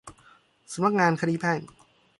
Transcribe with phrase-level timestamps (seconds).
[0.73, 1.59] สำนักงานคดีแพ่ง